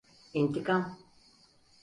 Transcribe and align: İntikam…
İntikam… 0.33 0.97